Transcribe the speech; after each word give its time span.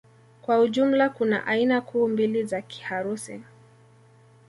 Kwa 0.41 0.59
ujumla 0.59 1.09
kuna 1.09 1.47
aina 1.47 1.81
kuu 1.81 2.07
mbili 2.07 2.43
za 2.43 2.61
Kiharusi 2.61 3.41